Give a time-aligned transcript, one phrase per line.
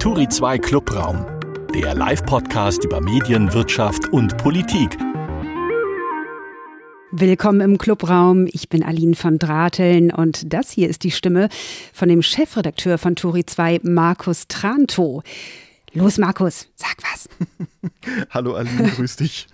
[0.00, 1.26] Turi 2 Clubraum,
[1.74, 4.96] der Live-Podcast über Medien, Wirtschaft und Politik.
[7.10, 8.46] Willkommen im Clubraum.
[8.50, 11.50] Ich bin Aline von Drateln und das hier ist die Stimme
[11.92, 15.22] von dem Chefredakteur von Turi 2, Markus Tranto.
[15.92, 17.28] Los, Markus, sag was.
[18.30, 19.48] Hallo Aline, grüß dich.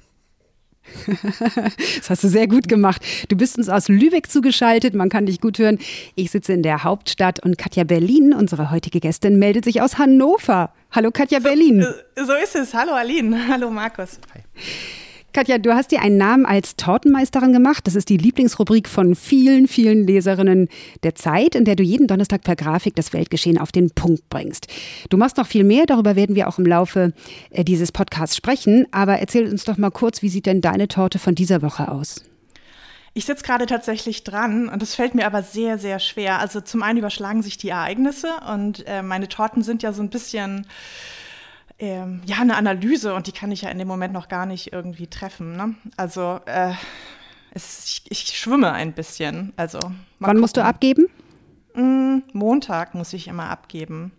[1.96, 3.03] Das hast du sehr gut gemacht.
[3.29, 5.79] Du bist uns aus Lübeck zugeschaltet, man kann dich gut hören.
[6.14, 10.72] Ich sitze in der Hauptstadt und Katja Berlin, unsere heutige Gästin, meldet sich aus Hannover.
[10.93, 11.86] Hallo Katja Berlin.
[12.17, 12.75] So, so ist es.
[12.75, 13.49] Hallo Aline.
[13.49, 14.18] Hallo Markus.
[14.35, 14.41] Hi.
[15.36, 17.86] Katja, du hast dir einen Namen als Tortenmeisterin gemacht.
[17.86, 20.71] Das ist die Lieblingsrubrik von vielen, vielen Leserinnen
[21.03, 24.68] der Zeit, in der du jeden Donnerstag per Grafik das Weltgeschehen auf den Punkt bringst.
[25.11, 27.13] Du machst noch viel mehr, darüber werden wir auch im Laufe
[27.50, 28.86] äh, dieses Podcasts sprechen.
[28.93, 32.25] Aber erzähl uns doch mal kurz, wie sieht denn deine Torte von dieser Woche aus?
[33.12, 36.39] Ich sitze gerade tatsächlich dran und es fällt mir aber sehr, sehr schwer.
[36.39, 40.08] Also zum einen überschlagen sich die Ereignisse und äh, meine Torten sind ja so ein
[40.08, 40.66] bisschen
[41.78, 44.72] ähm, ja, eine Analyse und die kann ich ja in dem Moment noch gar nicht
[44.72, 45.56] irgendwie treffen.
[45.56, 45.74] Ne?
[45.96, 46.72] Also äh,
[47.50, 49.52] es, ich, ich, schwimme ein bisschen.
[49.56, 50.41] Also, Wann gucken.
[50.41, 51.06] musst du abgeben?
[51.74, 54.12] Mm, Montag muss ich immer abgeben.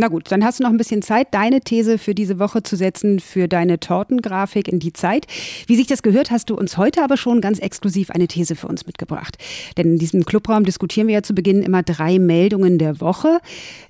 [0.00, 2.76] Na gut, dann hast du noch ein bisschen Zeit, deine These für diese Woche zu
[2.76, 5.26] setzen, für deine Tortengrafik in die Zeit.
[5.66, 8.68] Wie sich das gehört, hast du uns heute aber schon ganz exklusiv eine These für
[8.68, 9.38] uns mitgebracht.
[9.76, 13.40] Denn in diesem Clubraum diskutieren wir ja zu Beginn immer drei Meldungen der Woche.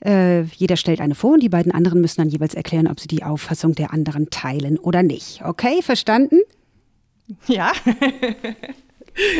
[0.02, 3.08] Äh, jeder stellt eine vor und die beiden anderen müssen dann jeweils erklären, ob sie
[3.08, 5.42] die Auffassung der anderen teilen oder nicht.
[5.44, 6.38] Okay, verstanden?
[7.48, 7.72] Ja.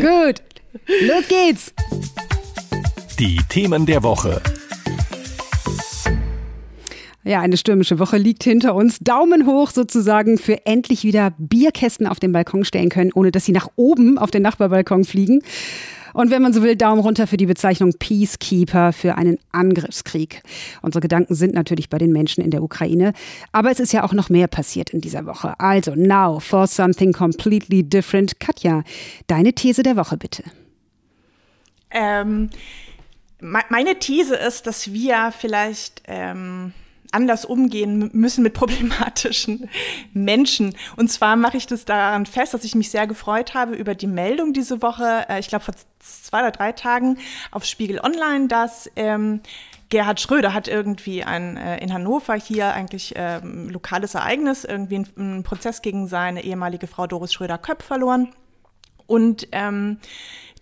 [0.02, 0.42] gut,
[1.00, 1.72] los geht's.
[3.18, 4.42] Die Themen der Woche.
[7.24, 8.98] Ja, eine stürmische Woche liegt hinter uns.
[9.00, 13.52] Daumen hoch sozusagen für endlich wieder Bierkästen auf den Balkon stellen können, ohne dass sie
[13.52, 15.42] nach oben auf den Nachbarbalkon fliegen.
[16.14, 20.42] Und wenn man so will, Daumen runter für die Bezeichnung Peacekeeper für einen Angriffskrieg.
[20.80, 23.12] Unsere Gedanken sind natürlich bei den Menschen in der Ukraine.
[23.52, 25.58] Aber es ist ja auch noch mehr passiert in dieser Woche.
[25.60, 28.40] Also, now for something completely different.
[28.40, 28.84] Katja,
[29.26, 30.44] deine These der Woche bitte.
[31.90, 32.50] Ähm,
[33.40, 36.72] meine These ist, dass wir vielleicht ähm,
[37.12, 39.68] anders umgehen müssen mit problematischen
[40.12, 40.74] Menschen.
[40.96, 44.06] Und zwar mache ich das daran fest, dass ich mich sehr gefreut habe über die
[44.06, 47.18] Meldung diese Woche, äh, ich glaube vor zwei oder drei Tagen
[47.50, 49.40] auf Spiegel Online, dass ähm,
[49.88, 55.42] Gerhard Schröder hat irgendwie ein, äh, in Hannover hier eigentlich ähm, lokales Ereignis, irgendwie einen
[55.42, 58.34] Prozess gegen seine ehemalige Frau Doris Schröder-Köpp verloren.
[59.06, 59.98] Und ähm,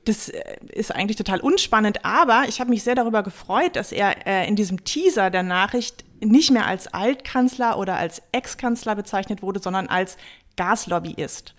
[0.05, 0.43] das äh,
[0.73, 4.55] ist eigentlich total unspannend, aber ich habe mich sehr darüber gefreut, dass er äh, in
[4.55, 10.17] diesem Teaser der Nachricht nicht mehr als Altkanzler oder als Ex-Kanzler bezeichnet wurde, sondern als
[10.57, 11.55] Gaslobbyist.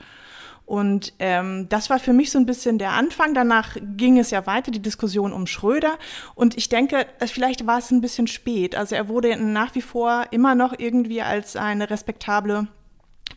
[0.65, 3.33] Und ähm, das war für mich so ein bisschen der Anfang.
[3.33, 5.97] Danach ging es ja weiter, die Diskussion um Schröder.
[6.35, 8.75] Und ich denke, vielleicht war es ein bisschen spät.
[8.75, 12.67] Also er wurde nach wie vor immer noch irgendwie als eine respektable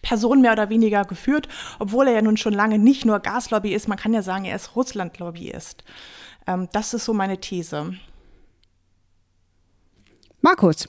[0.03, 1.47] Person mehr oder weniger geführt,
[1.79, 3.87] obwohl er ja nun schon lange nicht nur Gaslobby ist.
[3.87, 5.85] Man kann ja sagen, er ist Russland-Lobbyist.
[6.49, 7.95] Ähm, das ist so meine These.
[10.41, 10.89] Markus,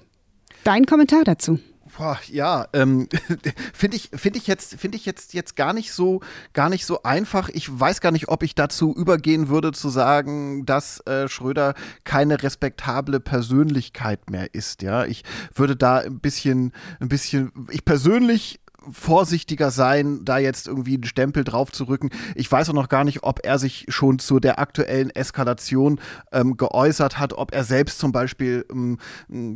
[0.63, 1.59] Dein Kommentar dazu.
[1.97, 3.09] Boah, ja, ähm,
[3.73, 6.21] finde ich, finde ich jetzt, finde ich jetzt, jetzt gar nicht so,
[6.53, 7.49] gar nicht so einfach.
[7.49, 11.73] Ich weiß gar nicht, ob ich dazu übergehen würde zu sagen, dass äh, Schröder
[12.03, 14.81] keine respektable Persönlichkeit mehr ist.
[14.81, 15.23] Ja, ich
[15.53, 16.71] würde da ein bisschen,
[17.01, 22.09] ein bisschen, ich persönlich vorsichtiger sein, da jetzt irgendwie einen Stempel drauf zu rücken.
[22.35, 25.99] Ich weiß auch noch gar nicht, ob er sich schon zu der aktuellen Eskalation
[26.31, 28.97] ähm, geäußert hat, ob er selbst zum Beispiel ähm,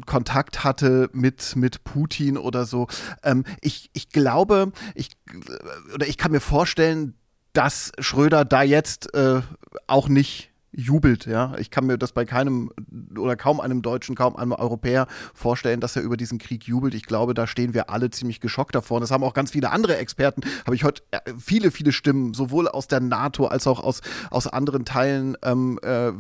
[0.06, 2.88] Kontakt hatte mit, mit Putin oder so.
[3.24, 5.10] Ähm, ich, ich glaube, ich,
[5.94, 7.16] oder ich kann mir vorstellen,
[7.54, 9.42] dass Schröder da jetzt äh,
[9.88, 11.54] auch nicht jubelt, ja.
[11.58, 12.72] Ich kann mir das bei keinem
[13.18, 16.94] oder kaum einem Deutschen, kaum einem Europäer vorstellen, dass er über diesen Krieg jubelt.
[16.94, 18.98] Ich glaube, da stehen wir alle ziemlich geschockt davor.
[18.98, 22.34] Und das haben auch ganz viele andere Experten, habe ich heute äh, viele, viele Stimmen,
[22.34, 26.12] sowohl aus der NATO als auch aus, aus anderen Teilen ähm, äh,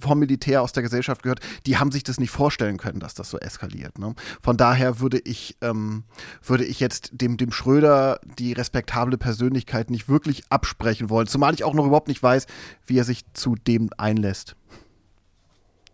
[0.00, 3.30] vom Militär, aus der Gesellschaft gehört, die haben sich das nicht vorstellen können, dass das
[3.30, 3.98] so eskaliert.
[3.98, 4.14] Ne?
[4.40, 6.04] Von daher würde ich, ähm,
[6.42, 11.26] würde ich jetzt dem, dem Schröder die respektable Persönlichkeit nicht wirklich absprechen wollen.
[11.26, 12.46] Zumal ich auch noch überhaupt nicht weiß,
[12.86, 14.54] wie er sich zu dem einlässt.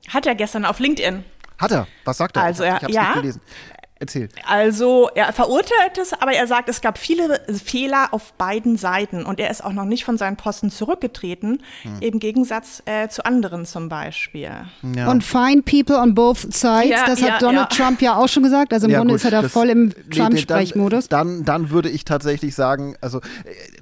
[0.08, 1.24] Hat er gestern auf LinkedIn.
[1.58, 1.86] Hat er?
[2.04, 2.42] Was sagt er?
[2.42, 3.40] Also er, ja, gelesen.
[4.02, 4.30] Erzähl.
[4.46, 9.38] Also er verurteilt es, aber er sagt, es gab viele Fehler auf beiden Seiten und
[9.38, 11.96] er ist auch noch nicht von seinen Posten zurückgetreten, hm.
[12.00, 14.50] im Gegensatz äh, zu anderen zum Beispiel.
[14.96, 15.10] Ja.
[15.10, 18.72] Und fine people on both sides, ja, das hat Donald Trump ja auch schon gesagt.
[18.72, 21.10] Also im Grunde gut, ist er da voll im Trump-Sprechmodus.
[21.10, 23.22] Dann, dann, dann, würde ich tatsächlich sagen, also äh,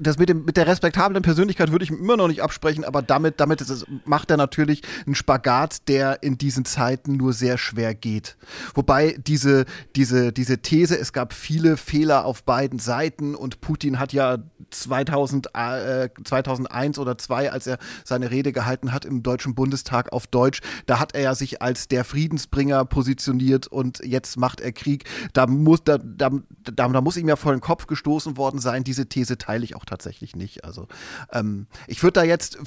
[0.00, 3.38] das mit, dem, mit der respektablen Persönlichkeit würde ich immer noch nicht absprechen, aber damit,
[3.38, 8.36] damit es, macht er natürlich einen Spagat, der in diesen Zeiten nur sehr schwer geht.
[8.74, 13.98] Wobei diese, diese diese, diese These, es gab viele Fehler auf beiden Seiten und Putin
[13.98, 14.38] hat ja
[14.70, 20.26] 2000, äh, 2001 oder 2002, als er seine Rede gehalten hat im Deutschen Bundestag auf
[20.26, 25.04] Deutsch, da hat er ja sich als der Friedensbringer positioniert und jetzt macht er Krieg.
[25.34, 26.30] Da muss, da, da,
[26.64, 28.84] da, da muss ihm ja vor den Kopf gestoßen worden sein.
[28.84, 30.64] Diese These teile ich auch tatsächlich nicht.
[30.64, 30.88] Also
[31.32, 32.58] ähm, ich würde da jetzt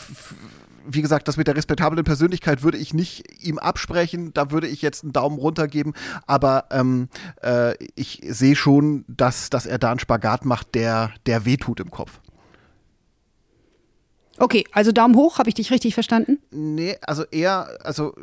[0.87, 4.33] wie gesagt, das mit der respektablen Persönlichkeit würde ich nicht ihm absprechen.
[4.33, 5.93] Da würde ich jetzt einen Daumen runter geben.
[6.27, 7.09] Aber ähm,
[7.41, 11.91] äh, ich sehe schon, dass, dass er da einen Spagat macht, der, der wehtut im
[11.91, 12.19] Kopf.
[14.41, 16.39] Okay, also Daumen hoch, habe ich dich richtig verstanden?
[16.49, 18.15] Nee, also eher, also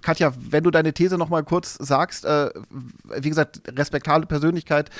[0.00, 2.50] Katja, wenn du deine These noch mal kurz sagst, äh,
[3.18, 4.90] wie gesagt, respektable Persönlichkeit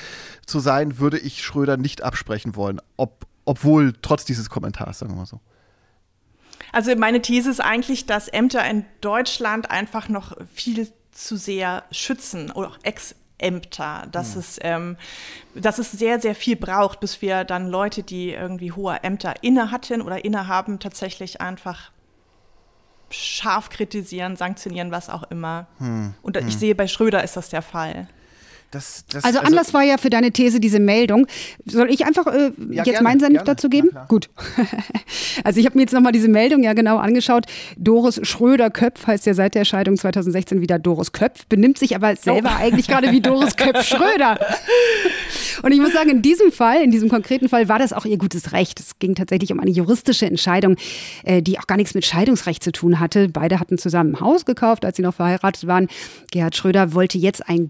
[0.45, 5.19] zu sein, würde ich Schröder nicht absprechen wollen, ob, obwohl trotz dieses Kommentars, sagen wir
[5.19, 5.39] mal so.
[6.71, 12.51] Also meine These ist eigentlich, dass Ämter in Deutschland einfach noch viel zu sehr schützen
[12.51, 14.39] oder auch ex Ämter, dass, mhm.
[14.39, 14.97] es, ähm,
[15.55, 19.71] dass es sehr, sehr viel braucht, bis wir dann Leute, die irgendwie hohe Ämter inne
[19.71, 21.91] hatten oder innehaben, tatsächlich einfach
[23.09, 25.67] scharf kritisieren, sanktionieren, was auch immer.
[25.79, 26.13] Hm.
[26.21, 26.51] Und ich hm.
[26.51, 28.07] sehe, bei Schröder ist das der Fall.
[28.71, 31.27] Das, das, also, also Anlass war ja für deine These diese Meldung.
[31.65, 33.45] Soll ich einfach äh, ja, jetzt gerne, meinen Senf gerne.
[33.45, 33.89] dazu geben?
[34.07, 34.29] Gut.
[35.43, 37.45] also ich habe mir jetzt nochmal diese Meldung ja genau angeschaut.
[37.77, 42.51] Doris Schröder-Köpf heißt ja seit der Scheidung 2016 wieder Doris Köpf, benimmt sich aber selber
[42.53, 42.63] oh.
[42.63, 44.39] eigentlich gerade wie Doris Köpf-Schröder.
[45.63, 48.17] Und ich muss sagen, in diesem Fall, in diesem konkreten Fall, war das auch ihr
[48.17, 48.79] gutes Recht.
[48.79, 50.77] Es ging tatsächlich um eine juristische Entscheidung,
[51.23, 53.27] äh, die auch gar nichts mit Scheidungsrecht zu tun hatte.
[53.29, 55.87] Beide hatten zusammen ein Haus gekauft, als sie noch verheiratet waren.
[56.31, 57.69] Gerhard Schröder wollte jetzt ein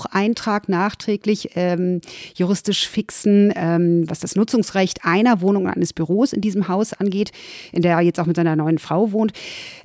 [0.00, 2.00] Grundbucheintrag nachträglich ähm,
[2.34, 7.32] juristisch fixen, ähm, was das Nutzungsrecht einer Wohnung eines Büros in diesem Haus angeht,
[7.72, 9.32] in der er jetzt auch mit seiner neuen Frau wohnt.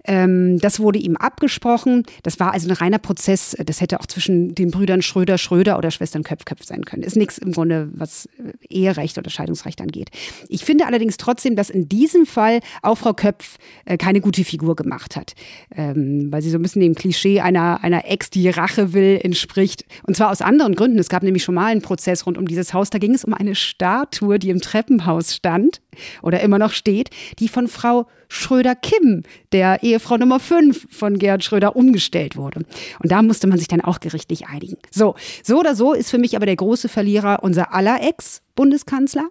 [0.05, 2.03] Ähm, das wurde ihm abgesprochen.
[2.23, 3.55] Das war also ein reiner Prozess.
[3.65, 7.03] Das hätte auch zwischen den Brüdern Schröder, Schröder oder Schwestern Köpf, Köpf sein können.
[7.03, 8.29] Ist nichts im Grunde, was
[8.69, 10.09] Eherecht oder Scheidungsrecht angeht.
[10.47, 14.75] Ich finde allerdings trotzdem, dass in diesem Fall auch Frau Köpf äh, keine gute Figur
[14.75, 15.33] gemacht hat.
[15.75, 19.85] Ähm, weil sie so ein bisschen dem Klischee einer, einer Ex, die Rache will, entspricht.
[20.05, 20.99] Und zwar aus anderen Gründen.
[20.99, 22.89] Es gab nämlich schon mal einen Prozess rund um dieses Haus.
[22.89, 25.81] Da ging es um eine Statue, die im Treppenhaus stand
[26.21, 27.09] oder immer noch steht,
[27.39, 32.61] die von Frau Schröder-Kim, der Ehefrau Nummer 5 von Gerhard Schröder, umgestellt wurde.
[33.01, 34.77] Und da musste man sich dann auch gerichtlich einigen.
[34.91, 39.29] So, so oder so ist für mich aber der große Verlierer unser aller Ex-Bundeskanzler.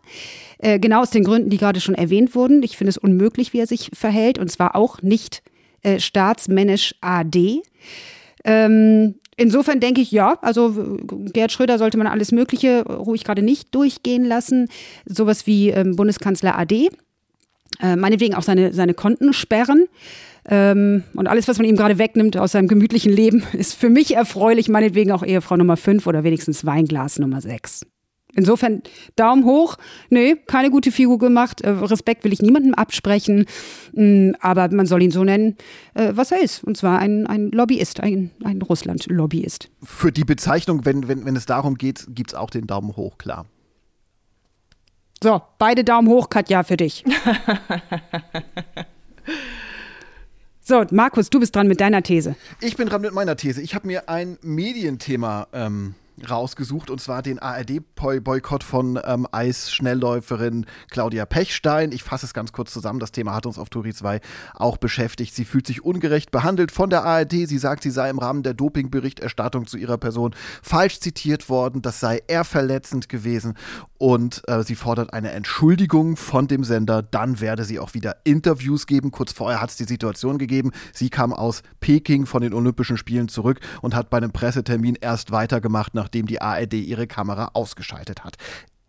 [0.59, 2.63] Äh, genau aus den Gründen, die gerade schon erwähnt wurden.
[2.63, 4.39] Ich finde es unmöglich, wie er sich verhält.
[4.39, 5.43] Und zwar auch nicht
[5.83, 7.63] äh, staatsmännisch AD.
[8.45, 10.99] Ähm, Insofern denke ich, ja, also
[11.33, 14.69] Gerhard Schröder sollte man alles Mögliche ruhig gerade nicht durchgehen lassen.
[15.07, 16.91] Sowas wie ähm, Bundeskanzler AD.
[17.81, 19.87] Äh, meinetwegen auch seine, seine Konten sperren.
[20.49, 24.15] Ähm, und alles, was man ihm gerade wegnimmt aus seinem gemütlichen Leben, ist für mich
[24.15, 24.69] erfreulich.
[24.69, 27.87] Meinetwegen auch Ehefrau Nummer 5 oder wenigstens Weinglas Nummer 6.
[28.37, 28.83] Insofern
[29.17, 29.77] Daumen hoch.
[30.11, 31.61] Nee, keine gute Figur gemacht.
[31.61, 33.47] Äh, Respekt will ich niemandem absprechen.
[33.93, 35.57] Mm, aber man soll ihn so nennen,
[35.95, 36.65] äh, was er ist.
[36.65, 39.71] Und zwar ein, ein Lobbyist, ein, ein Russland-Lobbyist.
[39.83, 43.19] Für die Bezeichnung, wenn, wenn, wenn es darum geht, gibt es auch den Daumen hoch,
[43.19, 43.47] klar.
[45.23, 47.05] So, beide Daumen hoch, Katja, für dich.
[50.61, 52.37] so, Markus, du bist dran mit deiner These.
[52.61, 53.63] Ich bin dran mit meiner These.
[53.63, 55.95] Ich habe mir ein Medienthema ähm,
[56.29, 61.93] rausgesucht und zwar den ARD-Boykott von ähm, Eisschnellläuferin Claudia Pechstein.
[61.93, 63.01] Ich fasse es ganz kurz zusammen.
[63.01, 64.21] Das Thema hat uns auf Turi 2
[64.55, 65.35] auch beschäftigt.
[65.35, 67.33] Sie fühlt sich ungerecht behandelt von der ARD.
[67.33, 71.83] Sie sagt, sie sei im Rahmen der Dopingberichterstattung zu ihrer Person falsch zitiert worden.
[71.83, 73.55] Das sei eher verletzend gewesen
[73.99, 77.03] und äh, sie fordert eine Entschuldigung von dem Sender.
[77.03, 79.11] Dann werde sie auch wieder Interviews geben.
[79.11, 80.73] Kurz vorher hat es die Situation gegeben.
[80.93, 85.31] Sie kam aus Peking von den Olympischen Spielen zurück und hat bei einem Pressetermin erst
[85.31, 88.37] weitergemacht, nachdem die ARD ihre Kamera ausgeschaltet hat.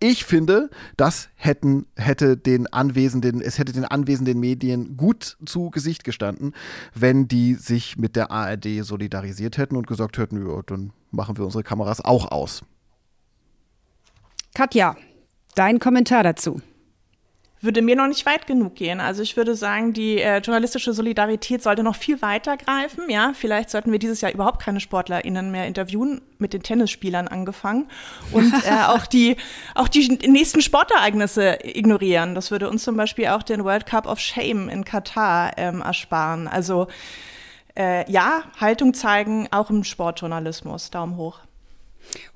[0.01, 6.03] Ich finde, das hätten, hätte den anwesenden, es hätte den anwesenden Medien gut zu Gesicht
[6.03, 6.53] gestanden,
[6.93, 11.45] wenn die sich mit der ARD solidarisiert hätten und gesagt hätten, ja, dann machen wir
[11.45, 12.63] unsere Kameras auch aus.
[14.53, 14.97] Katja,
[15.55, 16.61] dein Kommentar dazu.
[17.61, 18.99] Würde mir noch nicht weit genug gehen.
[18.99, 23.09] Also ich würde sagen, die äh, journalistische Solidarität sollte noch viel weiter greifen.
[23.09, 27.87] Ja, vielleicht sollten wir dieses Jahr überhaupt keine SportlerInnen mehr interviewen, mit den Tennisspielern angefangen
[28.31, 29.37] und äh, auch die
[29.73, 32.35] auch die nächsten Sportereignisse ignorieren.
[32.35, 36.47] Das würde uns zum Beispiel auch den World Cup of Shame in Katar ähm, ersparen.
[36.47, 36.87] Also
[37.77, 40.91] äh, ja, Haltung zeigen, auch im Sportjournalismus.
[40.91, 41.39] Daumen hoch.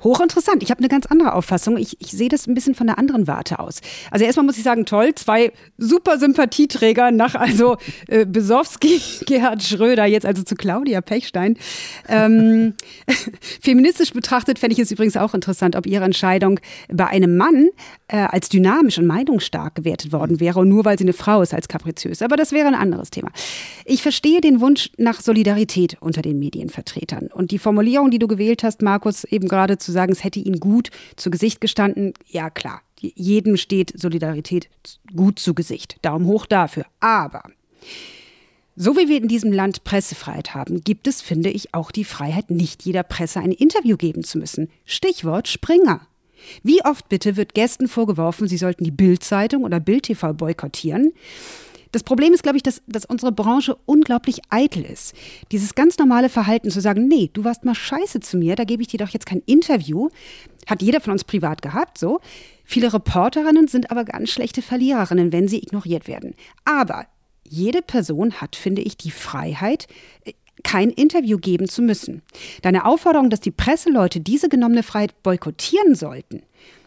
[0.03, 0.63] Hochinteressant.
[0.63, 1.77] Ich habe eine ganz andere Auffassung.
[1.77, 3.81] Ich, ich sehe das ein bisschen von der anderen Warte aus.
[4.11, 10.05] Also erstmal muss ich sagen, toll, zwei super Sympathieträger nach also äh, Besowski, Gerhard Schröder,
[10.05, 11.57] jetzt also zu Claudia Pechstein.
[12.07, 12.75] Ähm,
[13.61, 17.69] feministisch betrachtet fände ich es übrigens auch interessant, ob ihre Entscheidung bei einem Mann
[18.07, 21.53] äh, als dynamisch und meinungsstark gewertet worden wäre und nur weil sie eine Frau ist
[21.53, 22.21] als kapriziös.
[22.21, 23.29] Aber das wäre ein anderes Thema.
[23.85, 27.27] Ich verstehe den Wunsch nach Solidarität unter den Medienvertretern.
[27.27, 30.39] Und die Formulierung, die du gewählt hast, Markus, eben gerade gerade zu sagen, es hätte
[30.39, 32.13] ihnen gut zu Gesicht gestanden.
[32.27, 34.69] Ja, klar, jedem steht Solidarität
[35.15, 35.97] gut zu Gesicht.
[36.01, 36.85] Daumen hoch dafür.
[36.99, 37.43] Aber
[38.75, 42.49] so wie wir in diesem Land Pressefreiheit haben, gibt es, finde ich, auch die Freiheit,
[42.49, 44.69] nicht jeder Presse ein Interview geben zu müssen.
[44.85, 46.07] Stichwort Springer.
[46.63, 51.11] Wie oft bitte wird Gästen vorgeworfen, sie sollten die Bildzeitung oder Bild TV boykottieren?
[51.91, 55.15] Das Problem ist, glaube ich, dass, dass unsere Branche unglaublich eitel ist.
[55.51, 58.81] Dieses ganz normale Verhalten zu sagen, nee, du warst mal scheiße zu mir, da gebe
[58.81, 60.09] ich dir doch jetzt kein Interview,
[60.67, 62.19] hat jeder von uns privat gehabt, so.
[62.63, 66.35] Viele Reporterinnen sind aber ganz schlechte Verliererinnen, wenn sie ignoriert werden.
[66.65, 67.07] Aber
[67.43, 69.87] jede Person hat, finde ich, die Freiheit,
[70.25, 72.21] äh, kein Interview geben zu müssen.
[72.61, 76.43] Deine Aufforderung, dass die Presseleute diese genommene Freiheit boykottieren sollten,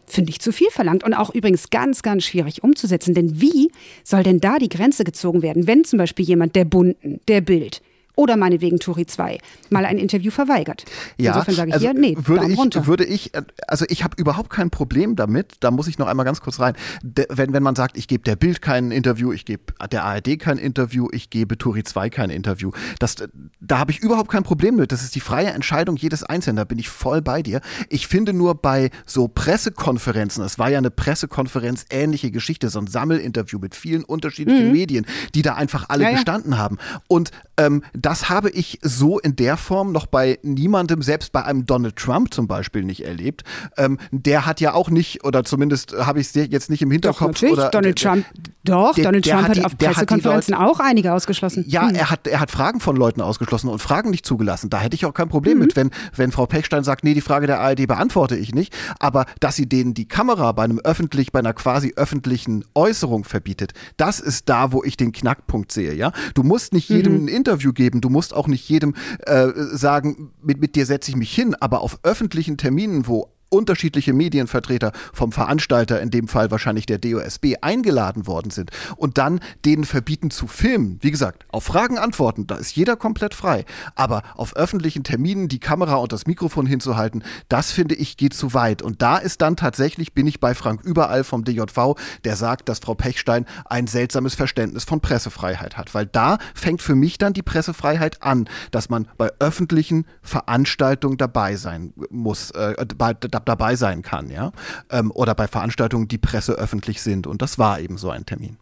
[0.06, 3.14] finde ich zu viel verlangt und auch übrigens ganz, ganz schwierig umzusetzen.
[3.14, 3.70] Denn wie
[4.04, 7.82] soll denn da die Grenze gezogen werden, wenn zum Beispiel jemand der Bunten, der Bild,
[8.14, 9.38] oder meinetwegen Turi 2
[9.70, 10.84] mal ein Interview verweigert.
[11.16, 12.86] Ja, Insofern sage ich also hier, nee, würde ich, runter.
[12.86, 13.32] würde ich,
[13.66, 16.74] also ich habe überhaupt kein Problem damit, da muss ich noch einmal ganz kurz rein,
[17.02, 20.38] de, wenn, wenn man sagt, ich gebe der Bild kein Interview, ich gebe der ARD
[20.38, 23.16] kein Interview, ich gebe Turi 2 kein Interview, das,
[23.60, 26.64] da habe ich überhaupt kein Problem mit, das ist die freie Entscheidung jedes Einzelnen, da
[26.64, 27.60] bin ich voll bei dir.
[27.88, 32.86] Ich finde nur bei so Pressekonferenzen, es war ja eine Pressekonferenz ähnliche Geschichte, so ein
[32.86, 34.72] Sammelinterview mit vielen unterschiedlichen mhm.
[34.72, 36.58] Medien, die da einfach alle ja, gestanden ja.
[36.58, 36.78] haben
[37.08, 41.66] und ähm, das habe ich so in der Form noch bei niemandem, selbst bei einem
[41.66, 43.44] Donald Trump zum Beispiel, nicht erlebt.
[43.76, 47.20] Ähm, der hat ja auch nicht, oder zumindest habe ich es jetzt nicht im Hinterkopf.
[47.20, 47.52] Doch, natürlich.
[47.52, 48.26] Oder, Donald der, Trump,
[48.64, 51.64] doch, der, Donald Trump hat, die, auf Pressekonferenzen auch einige ausgeschlossen.
[51.68, 51.94] Ja, hm.
[51.94, 54.70] er, hat, er hat Fragen von Leuten ausgeschlossen und Fragen nicht zugelassen.
[54.70, 55.64] Da hätte ich auch kein Problem mhm.
[55.64, 58.74] mit, wenn, wenn Frau Pechstein sagt, nee, die Frage der ARD beantworte ich nicht.
[58.98, 63.72] Aber dass sie denen die Kamera bei einem öffentlich, bei einer quasi öffentlichen Äußerung verbietet,
[63.96, 65.94] das ist da, wo ich den Knackpunkt sehe.
[65.94, 67.24] Ja, Du musst nicht jedem mhm.
[67.24, 71.16] ein Interview geben, du musst auch nicht jedem äh, sagen, mit, mit dir setze ich
[71.16, 76.86] mich hin, aber auf öffentlichen Terminen, wo unterschiedliche Medienvertreter vom Veranstalter, in dem Fall wahrscheinlich
[76.86, 80.98] der DOSB, eingeladen worden sind und dann denen verbieten zu filmen.
[81.02, 83.64] Wie gesagt, auf Fragen antworten, da ist jeder komplett frei.
[83.94, 88.54] Aber auf öffentlichen Terminen die Kamera und das Mikrofon hinzuhalten, das finde ich geht zu
[88.54, 88.82] weit.
[88.82, 91.94] Und da ist dann tatsächlich, bin ich bei Frank Überall vom DJV,
[92.24, 95.94] der sagt, dass Frau Pechstein ein seltsames Verständnis von Pressefreiheit hat.
[95.94, 101.56] Weil da fängt für mich dann die Pressefreiheit an, dass man bei öffentlichen Veranstaltungen dabei
[101.56, 104.52] sein muss, äh, bei, dabei sein kann, ja.
[104.90, 107.26] Ähm, oder bei Veranstaltungen, die presseöffentlich sind.
[107.26, 108.56] Und das war eben so ein Termin.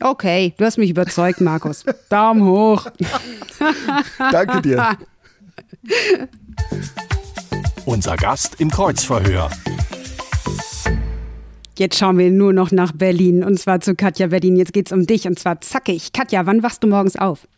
[0.00, 1.84] Okay, du hast mich überzeugt, Markus.
[2.08, 2.86] Daumen hoch.
[4.18, 4.98] Danke dir.
[7.84, 9.50] Unser Gast im Kreuzverhör.
[11.76, 14.56] Jetzt schauen wir nur noch nach Berlin und zwar zu Katja Berlin.
[14.56, 16.12] Jetzt geht es um dich und zwar zackig.
[16.12, 17.48] Katja, wann wachst du morgens auf?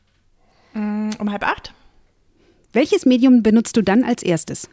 [0.72, 1.74] Mm, um halb acht.
[2.72, 4.68] Welches Medium benutzt du dann als erstes?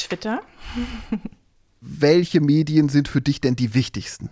[0.00, 0.42] Twitter.
[1.80, 4.30] Welche Medien sind für dich denn die wichtigsten?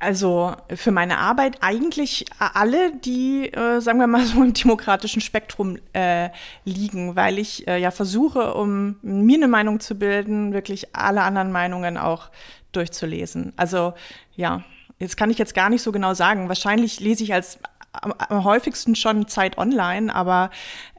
[0.00, 5.78] Also für meine Arbeit eigentlich alle, die, äh, sagen wir mal so im demokratischen Spektrum
[5.92, 6.30] äh,
[6.64, 11.52] liegen, weil ich äh, ja versuche, um mir eine Meinung zu bilden, wirklich alle anderen
[11.52, 12.30] Meinungen auch
[12.72, 13.52] durchzulesen.
[13.56, 13.92] Also
[14.36, 14.64] ja,
[14.98, 16.48] jetzt kann ich jetzt gar nicht so genau sagen.
[16.48, 17.58] Wahrscheinlich lese ich als
[18.02, 20.50] am, am häufigsten schon Zeit online, aber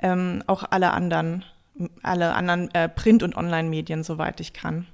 [0.01, 1.45] ähm, auch alle anderen,
[2.03, 4.87] alle anderen äh, Print- und Online-Medien, soweit ich kann.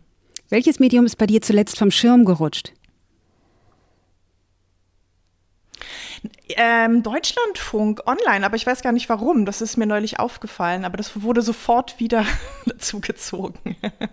[0.50, 2.74] Welches Medium ist bei dir zuletzt vom Schirm gerutscht?
[6.50, 9.46] Ähm, Deutschlandfunk online, aber ich weiß gar nicht warum.
[9.46, 12.26] Das ist mir neulich aufgefallen, aber das wurde sofort wieder
[12.66, 13.76] dazugezogen.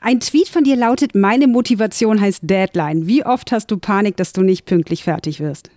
[0.00, 3.06] Ein Tweet von dir lautet, meine Motivation heißt Deadline.
[3.06, 5.70] Wie oft hast du Panik, dass du nicht pünktlich fertig wirst?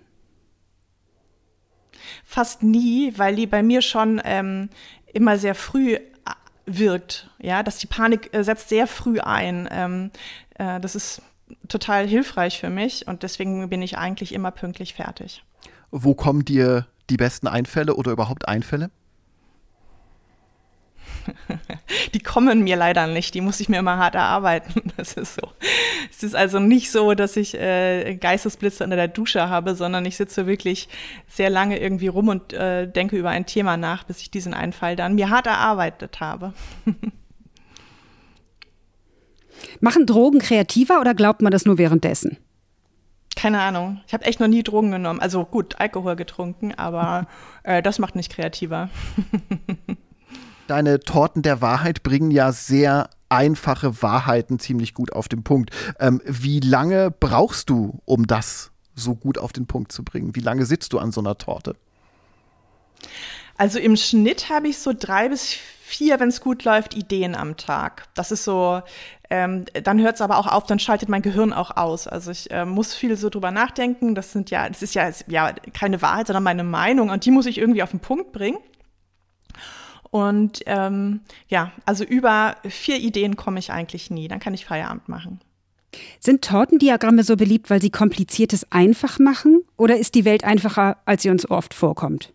[2.24, 4.70] Fast nie, weil die bei mir schon ähm,
[5.12, 5.98] immer sehr früh
[6.66, 7.30] wirkt.
[7.40, 9.68] Ja, dass die Panik äh, setzt sehr früh ein.
[9.72, 10.12] Ähm,
[10.56, 11.22] äh, das ist
[11.68, 15.44] total hilfreich für mich und deswegen bin ich eigentlich immer pünktlich fertig.
[15.90, 18.90] Wo kommen dir die besten Einfälle oder überhaupt Einfälle?
[22.14, 24.82] Die kommen mir leider nicht, die muss ich mir immer hart erarbeiten.
[24.98, 25.48] Das ist so.
[26.12, 30.18] Es ist also nicht so, dass ich äh, Geistesblitze unter der Dusche habe, sondern ich
[30.18, 30.90] sitze wirklich
[31.28, 34.96] sehr lange irgendwie rum und äh, denke über ein Thema nach, bis ich diesen Einfall
[34.96, 36.54] dann mir hart erarbeitet habe.
[39.80, 42.38] Machen Drogen kreativer oder glaubt man das nur währenddessen?
[43.36, 44.02] Keine Ahnung.
[44.06, 45.20] Ich habe echt noch nie Drogen genommen.
[45.20, 47.28] Also gut, Alkohol getrunken, aber
[47.64, 48.90] äh, das macht nicht kreativer.
[50.72, 55.72] Deine Torten der Wahrheit bringen ja sehr einfache Wahrheiten ziemlich gut auf den Punkt.
[56.00, 60.34] Ähm, wie lange brauchst du, um das so gut auf den Punkt zu bringen?
[60.34, 61.76] Wie lange sitzt du an so einer Torte?
[63.58, 67.58] Also im Schnitt habe ich so drei bis vier, wenn es gut läuft, Ideen am
[67.58, 68.08] Tag.
[68.14, 68.82] Das ist so,
[69.30, 72.08] ähm, dann hört es aber auch auf, dann schaltet mein Gehirn auch aus.
[72.08, 74.16] Also ich äh, muss viel so drüber nachdenken.
[74.16, 77.46] Das sind ja, das ist ja, ja keine Wahrheit, sondern meine Meinung und die muss
[77.46, 78.60] ich irgendwie auf den Punkt bringen.
[80.12, 84.28] Und ähm, ja, also über vier Ideen komme ich eigentlich nie.
[84.28, 85.40] Dann kann ich Feierabend machen.
[86.20, 89.64] Sind Tortendiagramme so beliebt, weil sie Kompliziertes einfach machen?
[89.78, 92.34] Oder ist die Welt einfacher, als sie uns oft vorkommt?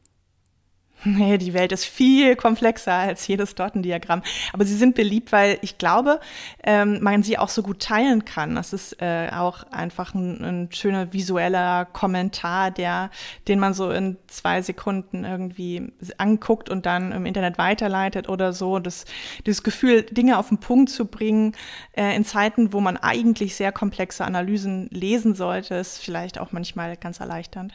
[1.07, 4.23] Nee, die Welt ist viel komplexer als jedes Tortendiagramm.
[4.53, 6.19] Aber sie sind beliebt, weil ich glaube,
[6.65, 8.57] ähm, man sie auch so gut teilen kann.
[8.57, 13.11] Das ist äh, auch einfach ein, ein, schöner visueller Kommentar, der,
[13.47, 18.81] den man so in zwei Sekunden irgendwie anguckt und dann im Internet weiterleitet oder so.
[18.81, 19.05] Das,
[19.47, 21.53] dieses Gefühl, Dinge auf den Punkt zu bringen,
[21.93, 26.97] äh, in Zeiten, wo man eigentlich sehr komplexe Analysen lesen sollte, ist vielleicht auch manchmal
[26.97, 27.73] ganz erleichternd.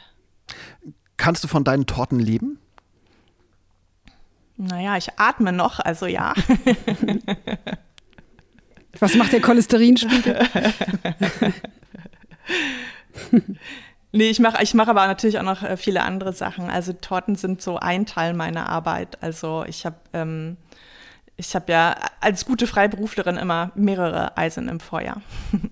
[1.15, 2.59] Kannst du von deinen Torten leben?
[4.61, 6.35] Naja, ich atme noch, also ja.
[8.99, 10.47] Was macht der Cholesterinspiegel?
[14.11, 16.69] nee, ich mache ich mach aber natürlich auch noch äh, viele andere Sachen.
[16.69, 19.23] Also Torten sind so ein Teil meiner Arbeit.
[19.23, 20.57] Also ich habe ähm,
[21.37, 25.23] ich habe ja als gute Freiberuflerin immer mehrere Eisen im Feuer.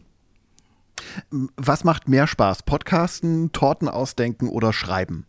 [1.57, 2.63] Was macht mehr Spaß?
[2.63, 5.27] Podcasten, Torten ausdenken oder schreiben?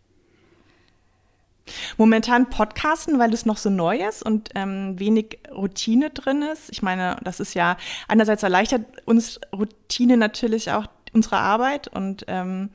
[1.97, 6.71] Momentan Podcasten, weil es noch so neu ist und ähm, wenig Routine drin ist.
[6.71, 7.77] Ich meine, das ist ja
[8.09, 12.71] einerseits erleichtert uns Routine natürlich auch unsere Arbeit und ähm,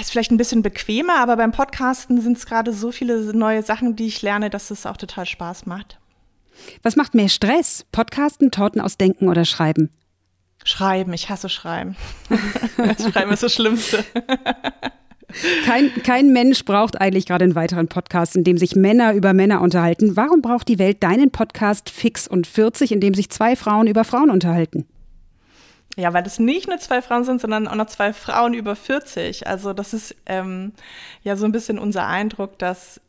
[0.00, 3.96] ist vielleicht ein bisschen bequemer, aber beim Podcasten sind es gerade so viele neue Sachen,
[3.96, 5.98] die ich lerne, dass es auch total Spaß macht.
[6.82, 7.84] Was macht mehr Stress?
[7.92, 9.90] Podcasten, Torten ausdenken oder schreiben?
[10.64, 11.96] Schreiben, ich hasse Schreiben.
[13.12, 14.04] schreiben ist das Schlimmste.
[15.64, 19.60] Kein, kein Mensch braucht eigentlich gerade einen weiteren Podcast, in dem sich Männer über Männer
[19.60, 20.16] unterhalten.
[20.16, 24.04] Warum braucht die Welt deinen Podcast Fix und 40, in dem sich zwei Frauen über
[24.04, 24.86] Frauen unterhalten?
[25.96, 29.46] Ja, weil das nicht nur zwei Frauen sind, sondern auch noch zwei Frauen über 40.
[29.46, 30.72] Also das ist ähm,
[31.22, 33.00] ja so ein bisschen unser Eindruck, dass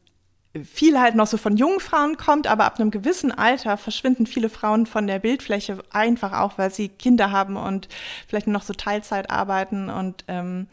[0.62, 4.50] viel halt noch so von jungen Frauen kommt, aber ab einem gewissen Alter verschwinden viele
[4.50, 7.88] Frauen von der Bildfläche einfach auch, weil sie Kinder haben und
[8.28, 10.68] vielleicht noch so Teilzeit arbeiten und ähm,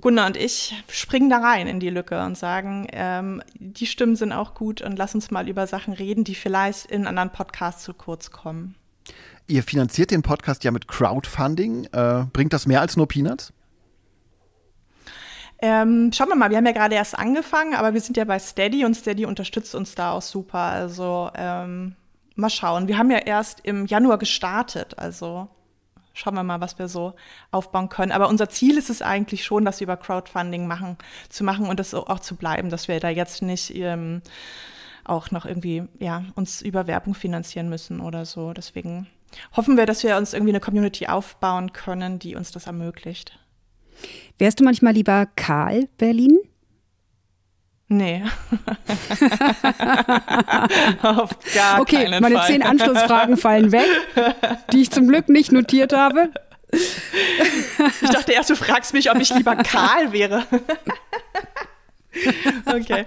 [0.00, 4.32] Gunnar und ich springen da rein in die Lücke und sagen, ähm, die Stimmen sind
[4.32, 7.94] auch gut und lass uns mal über Sachen reden, die vielleicht in anderen Podcasts zu
[7.94, 8.74] kurz kommen.
[9.46, 11.86] Ihr finanziert den Podcast ja mit Crowdfunding.
[11.92, 13.52] Äh, bringt das mehr als nur Peanuts?
[15.60, 18.38] Ähm, schauen wir mal, wir haben ja gerade erst angefangen, aber wir sind ja bei
[18.38, 20.58] Steady und Steady unterstützt uns da auch super.
[20.58, 21.96] Also ähm,
[22.36, 22.86] mal schauen.
[22.86, 25.48] Wir haben ja erst im Januar gestartet, also
[26.18, 27.14] schauen wir mal, was wir so
[27.50, 28.12] aufbauen können.
[28.12, 31.94] Aber unser Ziel ist es eigentlich schon, das über Crowdfunding machen, zu machen und das
[31.94, 34.22] auch zu bleiben, dass wir da jetzt nicht ähm,
[35.04, 38.52] auch noch irgendwie, ja, uns über Werbung finanzieren müssen oder so.
[38.52, 39.06] Deswegen
[39.56, 43.38] hoffen wir, dass wir uns irgendwie eine Community aufbauen können, die uns das ermöglicht.
[44.38, 46.38] Wärst du manchmal lieber Karl Berlin?
[47.88, 48.22] Nee.
[51.02, 52.46] Auf gar okay, keinen meine Fall.
[52.46, 53.88] zehn Anschlussfragen fallen weg,
[54.72, 56.28] die ich zum Glück nicht notiert habe.
[56.70, 60.44] Ich dachte erst, du fragst mich, ob ich lieber Karl wäre.
[62.66, 63.06] okay.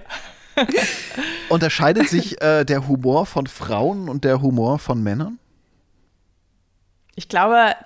[1.48, 5.38] Unterscheidet sich äh, der Humor von Frauen und der Humor von Männern?
[7.14, 7.76] Ich glaube,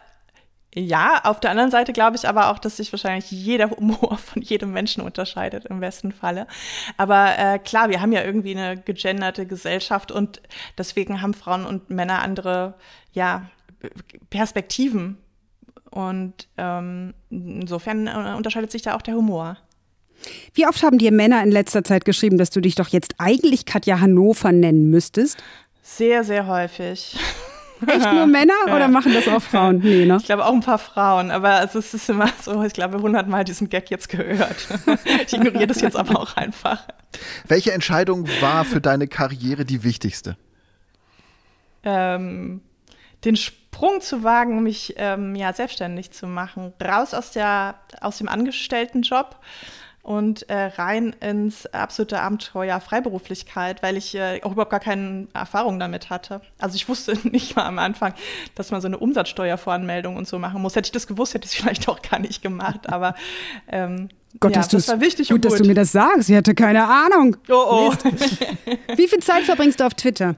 [0.75, 4.43] ja, auf der anderen Seite glaube ich aber auch, dass sich wahrscheinlich jeder Humor von
[4.43, 6.47] jedem Menschen unterscheidet, im besten Falle.
[6.97, 10.43] Aber äh, klar, wir haben ja irgendwie eine gegenderte Gesellschaft und
[10.77, 12.75] deswegen haben Frauen und Männer andere,
[13.13, 13.49] ja,
[14.31, 15.19] Perspektiven.
[15.91, 19.57] Und ähm, insofern äh, unterscheidet sich da auch der Humor.
[20.53, 23.65] Wie oft haben dir Männer in letzter Zeit geschrieben, dass du dich doch jetzt eigentlich
[23.65, 25.43] Katja Hannover nennen müsstest?
[25.83, 27.17] Sehr, sehr häufig.
[27.87, 28.75] Echt nur Männer ja.
[28.75, 29.79] oder machen das auch Frauen?
[29.79, 30.17] Nee, ne?
[30.19, 33.69] Ich glaube auch ein paar Frauen, aber es ist immer so, ich glaube, hundertmal diesen
[33.69, 34.57] Gag jetzt gehört.
[35.27, 36.87] ich ignoriere das jetzt aber auch einfach.
[37.47, 40.37] Welche Entscheidung war für deine Karriere die wichtigste?
[41.83, 42.63] Ähm,
[43.25, 48.29] den Sprung zu wagen, mich ähm, ja, selbstständig zu machen, raus aus, der, aus dem
[48.29, 49.37] Angestelltenjob
[50.07, 55.81] und äh, rein ins absolute Abenteuer Freiberuflichkeit, weil ich äh, auch überhaupt gar keine Erfahrung
[55.81, 56.43] damit hatte.
[56.59, 58.15] Also ich wusste nicht mal am Anfang,
[58.55, 60.77] dass man so eine Umsatzsteuervoranmeldung und so machen muss.
[60.77, 62.89] Hätte ich das gewusst, hätte ich es vielleicht auch gar nicht gemacht.
[62.89, 63.17] Aber
[63.67, 66.31] ähm, Gott, ja, das war wichtig gut, gut, dass du mir das sagst.
[66.31, 67.37] Ich hatte keine Ahnung.
[67.49, 67.93] Oh, oh.
[68.97, 70.37] Wie viel Zeit verbringst du auf Twitter?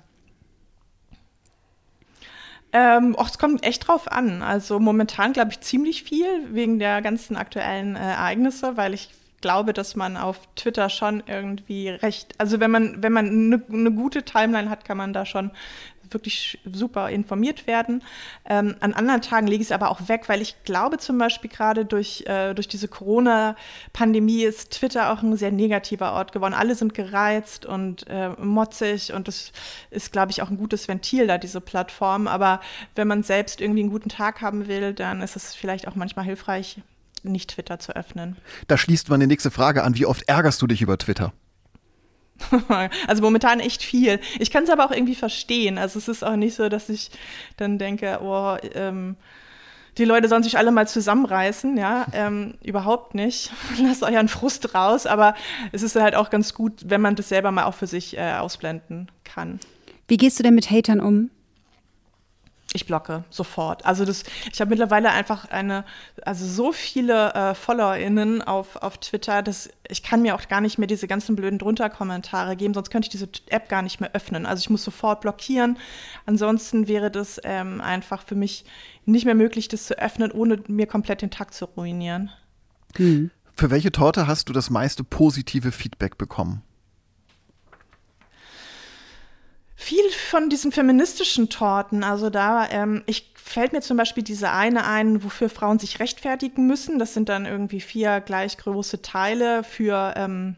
[2.73, 4.41] Ähm, och, es kommt echt drauf an.
[4.41, 9.73] Also momentan glaube ich ziemlich viel wegen der ganzen aktuellen äh, Ereignisse, weil ich glaube,
[9.73, 14.25] dass man auf Twitter schon irgendwie recht, also wenn man, wenn man eine ne gute
[14.25, 15.51] Timeline hat, kann man da schon
[16.13, 18.03] wirklich super informiert werden.
[18.49, 21.51] Ähm, an anderen Tagen lege ich es aber auch weg, weil ich glaube zum Beispiel
[21.51, 26.55] gerade durch, äh, durch diese Corona-Pandemie ist Twitter auch ein sehr negativer Ort geworden.
[26.55, 29.53] Alle sind gereizt und äh, motzig und das
[29.91, 32.27] ist, glaube ich, auch ein gutes Ventil da, diese Plattform.
[32.27, 32.61] Aber
[32.95, 36.25] wenn man selbst irgendwie einen guten Tag haben will, dann ist es vielleicht auch manchmal
[36.25, 36.81] hilfreich,
[37.25, 38.37] nicht Twitter zu öffnen.
[38.67, 39.97] Da schließt man die nächste Frage an.
[39.97, 41.33] Wie oft ärgerst du dich über Twitter?
[43.07, 44.21] Also momentan echt viel.
[44.39, 45.79] Ich kann es aber auch irgendwie verstehen.
[45.79, 47.11] Also es ist auch nicht so, dass ich
[47.57, 49.17] dann denke, oh, ähm,
[49.99, 53.51] die Leute sollen sich alle mal zusammenreißen, ja, ähm, überhaupt nicht.
[53.83, 55.35] Lasst euren Frust raus, aber
[55.73, 58.35] es ist halt auch ganz gut, wenn man das selber mal auch für sich äh,
[58.35, 59.59] ausblenden kann.
[60.07, 61.31] Wie gehst du denn mit Hatern um?
[62.75, 63.87] Ich blocke sofort.
[63.87, 65.85] Also das, ich habe mittlerweile einfach eine,
[66.27, 70.77] also so viele äh, FollowerInnen auf, auf Twitter, dass ich kann mir auch gar nicht
[70.77, 74.45] mehr diese ganzen blöden drunter-Kommentare geben, sonst könnte ich diese App gar nicht mehr öffnen.
[74.45, 75.79] Also ich muss sofort blockieren.
[76.27, 78.67] Ansonsten wäre das ähm, einfach für mich
[79.07, 82.31] nicht mehr möglich, das zu öffnen, ohne mir komplett den Tag zu ruinieren.
[82.97, 83.31] Hm.
[83.55, 86.63] Für welche Torte hast du das meiste positive Feedback bekommen?
[89.81, 92.03] Viel von diesen feministischen Torten.
[92.03, 96.67] Also da, ähm, ich fällt mir zum Beispiel diese eine ein, wofür Frauen sich rechtfertigen
[96.67, 96.99] müssen.
[96.99, 100.57] Das sind dann irgendwie vier gleich große Teile für ähm,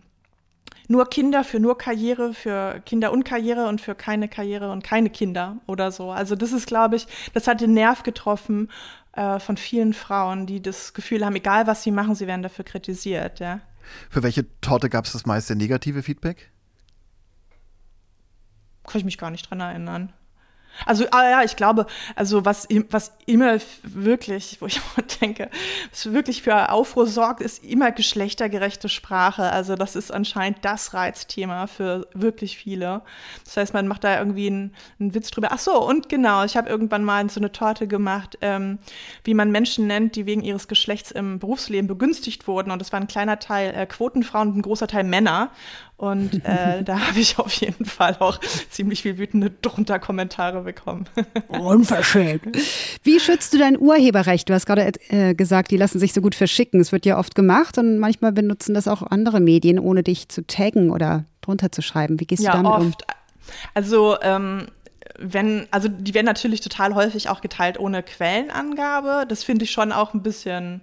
[0.88, 5.10] nur Kinder, für nur Karriere, für Kinder und Karriere und für keine Karriere und keine
[5.10, 6.10] Kinder oder so.
[6.10, 8.70] Also das ist, glaube ich, das hat den Nerv getroffen
[9.12, 12.64] äh, von vielen Frauen, die das Gefühl haben, egal was sie machen, sie werden dafür
[12.64, 13.38] kritisiert.
[13.38, 13.60] Ja.
[14.08, 16.50] Für welche Torte gab es das meiste negative Feedback?
[18.86, 20.12] Kann ich mich gar nicht dran erinnern.
[20.86, 24.80] Also, ah ja, ich glaube, also was, was immer wirklich, wo ich
[25.20, 25.50] denke,
[25.90, 29.50] was wirklich für Aufruhr sorgt, ist immer geschlechtergerechte Sprache.
[29.50, 33.02] Also das ist anscheinend das Reizthema für wirklich viele.
[33.44, 35.48] Das heißt, man macht da irgendwie einen, einen Witz drüber.
[35.50, 38.78] Ach so, und genau, ich habe irgendwann mal so eine Torte gemacht, ähm,
[39.24, 42.70] wie man Menschen nennt, die wegen ihres Geschlechts im Berufsleben begünstigt wurden.
[42.70, 45.50] Und das war ein kleiner Teil äh, Quotenfrauen und ein großer Teil Männer.
[46.00, 51.04] Und äh, da habe ich auf jeden Fall auch ziemlich viel wütende drunter Kommentare bekommen.
[51.48, 52.56] Unverschämt.
[53.02, 54.48] Wie schützt du dein Urheberrecht?
[54.48, 56.80] Du hast gerade äh, gesagt, die lassen sich so gut verschicken.
[56.80, 60.46] Es wird ja oft gemacht und manchmal benutzen das auch andere Medien, ohne dich zu
[60.46, 62.18] taggen oder drunter zu schreiben.
[62.18, 63.02] Wie gehst ja, du damit oft.
[63.02, 63.14] um?
[63.74, 64.68] Also ähm,
[65.18, 69.26] wenn, also die werden natürlich total häufig auch geteilt ohne Quellenangabe.
[69.28, 70.80] Das finde ich schon auch ein bisschen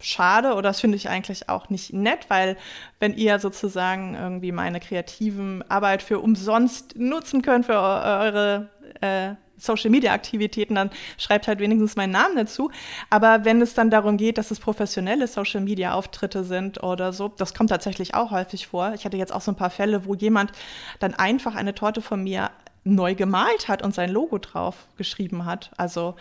[0.00, 2.56] schade oder das finde ich eigentlich auch nicht nett, weil
[2.98, 8.68] wenn ihr sozusagen irgendwie meine kreativen Arbeit für umsonst nutzen könnt für eure
[9.00, 12.70] äh, Social Media Aktivitäten, dann schreibt halt wenigstens meinen Namen dazu.
[13.10, 17.28] Aber wenn es dann darum geht, dass es professionelle Social Media Auftritte sind oder so,
[17.28, 18.92] das kommt tatsächlich auch häufig vor.
[18.94, 20.52] Ich hatte jetzt auch so ein paar Fälle, wo jemand
[20.98, 22.50] dann einfach eine Torte von mir
[22.84, 25.70] neu gemalt hat und sein Logo drauf geschrieben hat.
[25.76, 26.16] Also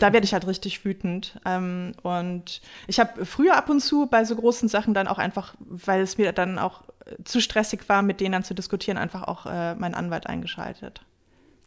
[0.00, 1.40] da werde ich halt richtig wütend.
[1.44, 5.54] Ähm, und ich habe früher ab und zu bei so großen Sachen dann auch einfach,
[5.60, 9.24] weil es mir dann auch äh, zu stressig war, mit denen dann zu diskutieren, einfach
[9.24, 11.02] auch äh, meinen Anwalt eingeschaltet.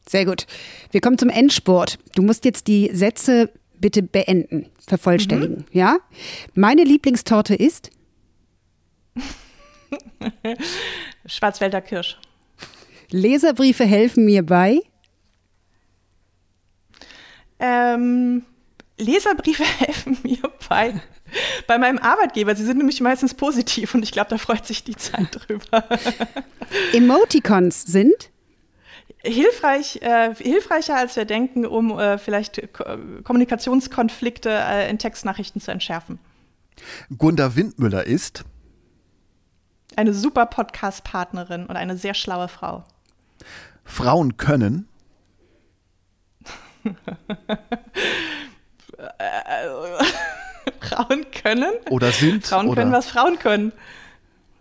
[0.07, 0.47] Sehr gut.
[0.91, 1.99] Wir kommen zum Endspurt.
[2.15, 5.57] Du musst jetzt die Sätze bitte beenden, vervollständigen.
[5.57, 5.65] Mhm.
[5.71, 5.97] Ja?
[6.53, 7.89] Meine Lieblingstorte ist?
[11.25, 12.17] Schwarzwälder Kirsch.
[13.09, 14.79] Leserbriefe helfen mir bei?
[17.61, 18.43] Ähm,
[18.97, 20.99] Leserbriefe helfen mir bei,
[21.67, 22.55] bei meinem Arbeitgeber.
[22.55, 25.85] Sie sind nämlich meistens positiv und ich glaube, da freut sich die Zeit drüber.
[26.91, 28.31] Emoticons sind?
[29.23, 32.83] hilfreich, äh, hilfreicher, als wir denken, um äh, vielleicht Ko
[33.23, 36.19] Kommunikationskonflikte äh, in Textnachrichten zu entschärfen.
[37.17, 38.43] Gunda Windmüller ist
[39.95, 42.83] Eine super Podcast-Partnerin und eine sehr schlaue Frau.
[43.83, 44.87] Frauen können.
[50.79, 51.71] Frauen können.
[51.89, 52.45] Oder sind.
[52.45, 53.71] Frauen oder können, was Frauen können.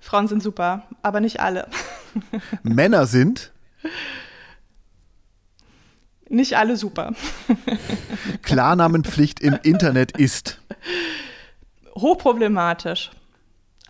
[0.00, 1.66] Frauen sind super, aber nicht alle.
[2.62, 3.52] Männer sind.
[6.28, 7.12] Nicht alle super.
[8.42, 10.61] Klarnamenpflicht im Internet ist.
[11.96, 13.11] Hochproblematisch.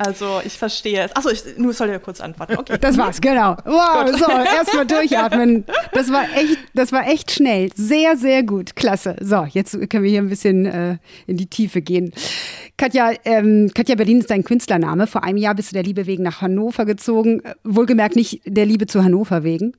[0.03, 1.15] Also ich verstehe es.
[1.15, 2.57] Achso, ich nur soll ja kurz antworten.
[2.57, 2.79] Okay.
[2.81, 3.55] Das war's, genau.
[3.67, 5.67] Wow, so, erstmal durchatmen.
[5.93, 7.69] Das war echt, das war echt schnell.
[7.75, 8.77] Sehr, sehr gut.
[8.77, 9.17] Klasse.
[9.21, 12.13] So, jetzt können wir hier ein bisschen äh, in die Tiefe gehen.
[12.79, 15.07] Katja, ähm, Katja Berlin ist dein Künstlername.
[15.07, 17.43] Vor einem Jahr bist du der Liebe wegen nach Hannover gezogen.
[17.63, 19.75] Wohlgemerkt nicht der Liebe zu Hannover wegen.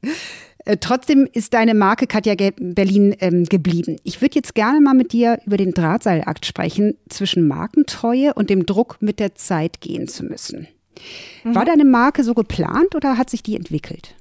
[0.65, 3.97] Äh, trotzdem ist deine Marke Katja Berlin ähm, geblieben.
[4.03, 8.65] Ich würde jetzt gerne mal mit dir über den Drahtseilakt sprechen, zwischen Markentreue und dem
[8.65, 10.67] Druck, mit der Zeit gehen zu müssen.
[11.43, 11.55] Mhm.
[11.55, 14.15] War deine Marke so geplant oder hat sich die entwickelt?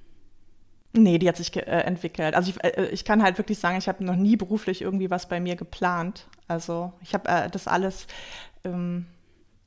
[0.93, 2.35] Nee, die hat sich äh, entwickelt.
[2.35, 5.29] Also ich, äh, ich, kann halt wirklich sagen, ich habe noch nie beruflich irgendwie was
[5.29, 6.27] bei mir geplant.
[6.49, 8.07] Also ich habe äh, das alles
[8.65, 9.07] ähm,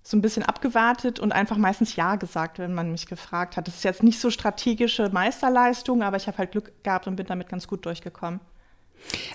[0.04, 3.68] so ein bisschen abgewartet und einfach meistens Ja gesagt, wenn man mich gefragt hat.
[3.68, 7.26] Das ist jetzt nicht so strategische Meisterleistung, aber ich habe halt Glück gehabt und bin
[7.26, 8.42] damit ganz gut durchgekommen.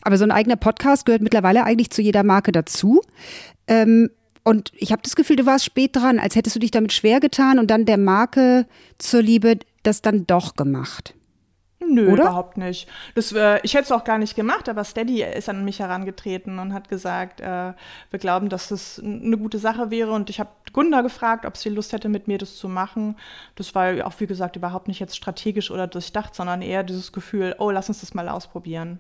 [0.02, 3.02] Aber so ein eigener Podcast gehört mittlerweile eigentlich zu jeder Marke dazu.
[3.66, 4.11] Ähm,
[4.44, 7.20] und ich habe das Gefühl, du warst spät dran, als hättest du dich damit schwer
[7.20, 8.66] getan und dann der Marke
[8.98, 11.14] zur Liebe das dann doch gemacht.
[11.88, 12.24] Nö, Oder?
[12.24, 12.88] überhaupt nicht.
[13.14, 16.59] Das, äh, ich hätte es auch gar nicht gemacht, aber Steady ist an mich herangetreten
[16.59, 17.72] und hat gesagt, äh,
[18.11, 20.12] wir glauben, dass das eine gute Sache wäre.
[20.12, 23.16] Und ich habe Gunda gefragt, ob sie Lust hätte, mit mir das zu machen.
[23.57, 27.55] Das war auch, wie gesagt, überhaupt nicht jetzt strategisch oder durchdacht, sondern eher dieses Gefühl,
[27.59, 28.98] oh, lass uns das mal ausprobieren.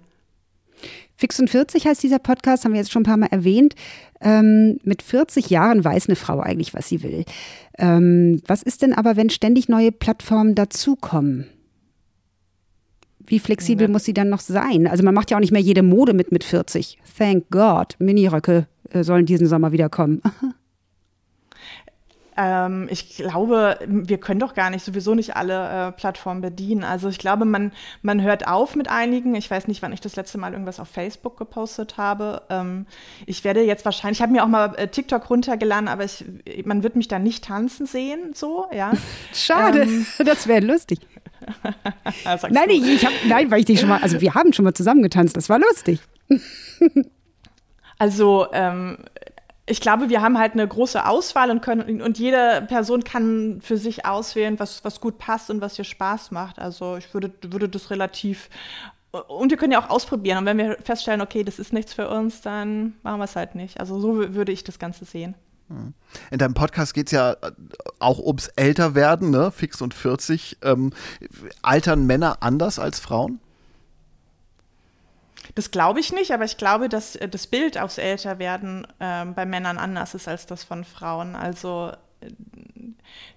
[1.16, 3.74] Fix und 40 heißt dieser Podcast, haben wir jetzt schon ein paar Mal erwähnt.
[4.20, 7.24] Ähm, mit 40 Jahren weiß eine Frau eigentlich, was sie will.
[7.76, 11.46] Ähm, was ist denn aber, wenn ständig neue Plattformen dazukommen?
[13.28, 13.92] Wie flexibel ja.
[13.92, 14.86] muss sie dann noch sein?
[14.86, 16.98] Also man macht ja auch nicht mehr jede Mode mit mit 40.
[17.16, 17.94] Thank God.
[17.98, 20.22] Miniröcke äh, sollen diesen Sommer wieder kommen.
[22.40, 26.84] Ähm, ich glaube, wir können doch gar nicht, sowieso nicht alle äh, Plattformen bedienen.
[26.84, 29.34] Also ich glaube, man, man hört auf mit einigen.
[29.34, 32.42] Ich weiß nicht, wann ich das letzte Mal irgendwas auf Facebook gepostet habe.
[32.48, 32.86] Ähm,
[33.26, 36.24] ich werde jetzt wahrscheinlich, ich habe mir auch mal äh, TikTok runtergeladen, aber ich,
[36.64, 38.92] man wird mich da nicht tanzen sehen, so, ja.
[39.32, 41.00] Schade, ähm, das wäre lustig.
[42.50, 44.74] Nein, ich, ich hab, nein, weil ich dich schon mal, also wir haben schon mal
[44.74, 46.00] zusammen getanzt, das war lustig.
[47.98, 48.98] also ähm,
[49.66, 53.76] ich glaube, wir haben halt eine große Auswahl und können und jede Person kann für
[53.76, 56.58] sich auswählen, was, was gut passt und was ihr Spaß macht.
[56.58, 58.48] Also ich würde, würde das relativ
[59.10, 60.38] und wir können ja auch ausprobieren.
[60.38, 63.54] Und wenn wir feststellen, okay, das ist nichts für uns, dann machen wir es halt
[63.54, 63.80] nicht.
[63.80, 65.34] Also so würde ich das Ganze sehen.
[66.30, 67.52] In deinem Podcast geht es ja äh,
[67.98, 69.50] auch ums Älterwerden, ne?
[69.50, 70.58] Fix und 40.
[70.62, 70.92] Ähm,
[71.62, 73.40] altern Männer anders als Frauen?
[75.54, 79.44] Das glaube ich nicht, aber ich glaube, dass äh, das Bild aufs Älterwerden äh, bei
[79.44, 81.36] Männern anders ist als das von Frauen.
[81.36, 82.30] Also äh,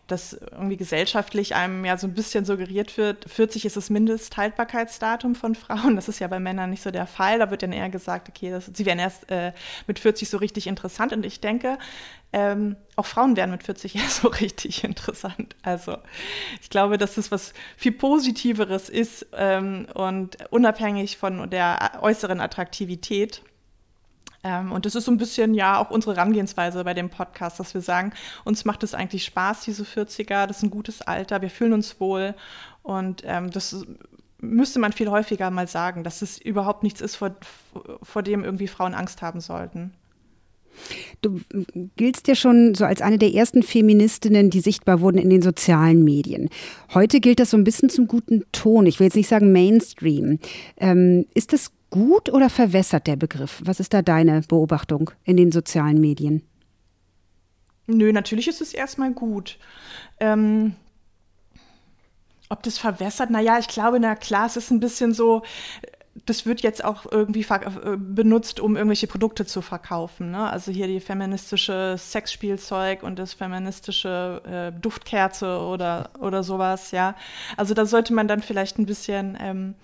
[0.08, 5.56] dass irgendwie gesellschaftlich einem ja so ein bisschen suggeriert wird, 40 ist das Mindesthaltbarkeitsdatum von
[5.56, 5.96] Frauen.
[5.96, 7.40] Das ist ja bei Männern nicht so der Fall.
[7.40, 9.54] Da wird dann eher gesagt, okay, das, sie werden erst äh,
[9.88, 11.14] mit 40 so richtig interessant.
[11.14, 11.78] Und ich denke,
[12.34, 15.56] ähm, auch Frauen werden mit 40 erst so richtig interessant.
[15.62, 15.98] Also
[16.62, 23.44] ich glaube, dass das was viel Positiveres ist ähm, und unabhängig von der äußeren Attraktivität.
[24.44, 27.74] Ähm, und das ist so ein bisschen ja auch unsere Herangehensweise bei dem Podcast, dass
[27.74, 31.50] wir sagen, uns macht es eigentlich Spaß, diese 40er, das ist ein gutes Alter, wir
[31.50, 32.34] fühlen uns wohl
[32.82, 33.86] und ähm, das
[34.40, 37.36] müsste man viel häufiger mal sagen, dass es überhaupt nichts ist, vor,
[38.02, 39.94] vor dem irgendwie Frauen Angst haben sollten.
[41.22, 41.42] Du
[41.98, 46.04] giltst ja schon so als eine der ersten Feministinnen, die sichtbar wurden in den sozialen
[46.04, 46.50] Medien.
[46.94, 48.86] Heute gilt das so ein bisschen zum guten Ton.
[48.86, 50.40] Ich will jetzt nicht sagen Mainstream.
[50.78, 53.62] Ähm, ist das gut oder verwässert der Begriff?
[53.64, 56.42] Was ist da deine Beobachtung in den sozialen Medien?
[57.86, 59.60] Nö, natürlich ist es erstmal gut.
[60.20, 60.74] Ähm,
[62.50, 63.30] ob das verwässert?
[63.30, 65.44] Naja, ich glaube, na klar, es ist ein bisschen so,
[66.26, 70.32] das wird jetzt auch irgendwie äh, benutzt, um irgendwelche Produkte zu verkaufen.
[70.32, 70.50] Ne?
[70.50, 77.16] Also hier die feministische Sexspielzeug und das feministische äh, Duftkerze oder, oder sowas, ja.
[77.58, 79.76] Also da sollte man dann vielleicht ein bisschen ähm,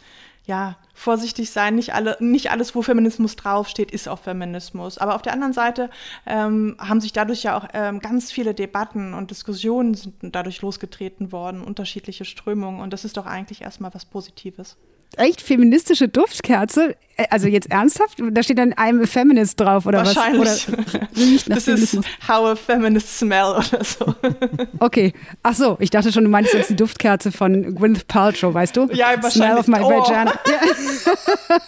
[0.47, 1.75] ja, vorsichtig sein.
[1.75, 4.97] Nicht, alle, nicht alles, wo Feminismus draufsteht, ist auch Feminismus.
[4.97, 5.89] Aber auf der anderen Seite
[6.25, 11.33] ähm, haben sich dadurch ja auch ähm, ganz viele Debatten und Diskussionen sind dadurch losgetreten
[11.33, 12.79] worden, unterschiedliche Strömungen.
[12.79, 14.77] Und das ist doch eigentlich erstmal was Positives.
[15.15, 16.95] Echt feministische Duftkerze.
[17.17, 18.21] Äh, also jetzt ernsthaft?
[18.31, 20.41] Da steht dann I'm a feminist drauf oder Wahrscheinlich.
[20.41, 20.71] was?
[20.71, 21.45] Wahrscheinlich.
[21.45, 21.95] das ist
[22.27, 24.15] How a Feminist Smell oder so.
[24.79, 25.13] Okay.
[25.43, 28.89] Ach so, ich dachte schon, du meinst jetzt die Duftkerze von Gwyneth Paltrow, weißt du?
[28.93, 29.33] Ja, wahrscheinlich.
[29.33, 29.89] Smell of my oh.
[29.89, 30.33] vagina.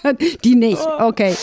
[0.04, 0.14] Ja.
[0.44, 0.82] die nicht.
[1.00, 1.36] Okay.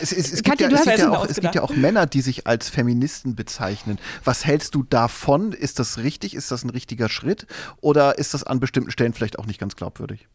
[0.00, 2.06] Es, es, es, Katja, gibt, ja, es, gibt ja auch, es gibt ja auch Männer,
[2.06, 3.98] die sich als Feministen bezeichnen.
[4.24, 5.52] Was hältst du davon?
[5.52, 6.34] Ist das richtig?
[6.34, 7.46] Ist das ein richtiger Schritt?
[7.80, 10.28] Oder ist das an bestimmten Stellen vielleicht auch nicht ganz glaubwürdig?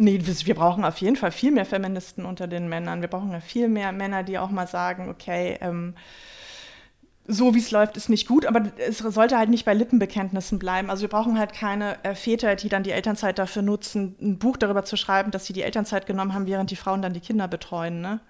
[0.00, 3.02] Nee, wir brauchen auf jeden Fall viel mehr Feministen unter den Männern.
[3.02, 5.94] Wir brauchen ja viel mehr Männer, die auch mal sagen, okay, ähm,
[7.26, 10.88] so wie es läuft, ist nicht gut, aber es sollte halt nicht bei Lippenbekenntnissen bleiben.
[10.88, 14.56] Also wir brauchen halt keine äh, Väter, die dann die Elternzeit dafür nutzen, ein Buch
[14.56, 17.46] darüber zu schreiben, dass sie die Elternzeit genommen haben, während die Frauen dann die Kinder
[17.46, 18.00] betreuen.
[18.00, 18.20] Ne?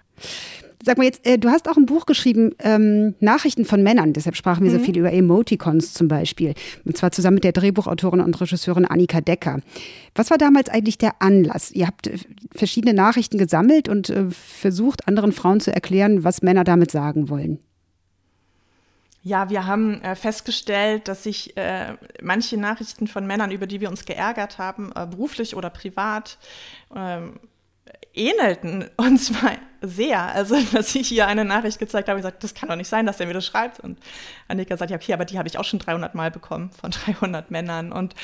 [0.83, 4.13] Sag mal jetzt, äh, du hast auch ein Buch geschrieben, ähm, Nachrichten von Männern.
[4.13, 4.79] Deshalb sprachen wir Mhm.
[4.79, 6.55] so viel über Emoticons zum Beispiel.
[6.85, 9.59] Und zwar zusammen mit der Drehbuchautorin und Regisseurin Annika Decker.
[10.15, 11.71] Was war damals eigentlich der Anlass?
[11.71, 12.17] Ihr habt äh,
[12.51, 17.59] verschiedene Nachrichten gesammelt und äh, versucht, anderen Frauen zu erklären, was Männer damit sagen wollen.
[19.23, 23.89] Ja, wir haben äh, festgestellt, dass sich äh, manche Nachrichten von Männern, über die wir
[23.91, 26.39] uns geärgert haben, äh, beruflich oder privat,
[26.95, 27.33] ähm,
[28.13, 28.89] ähnelten.
[28.97, 30.21] Und zwar sehr.
[30.21, 33.05] Also, dass ich hier eine Nachricht gezeigt habe und gesagt, das kann doch nicht sein,
[33.05, 33.79] dass der mir das schreibt.
[33.79, 33.99] Und
[34.47, 37.51] Annika sagt, ja, okay, aber die habe ich auch schon 300 Mal bekommen von 300
[37.51, 37.91] Männern.
[37.91, 38.15] Und